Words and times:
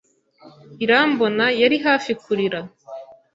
Irambona 0.83 1.45
yari 1.61 1.77
hafi 1.85 2.11
kurira. 2.21 2.59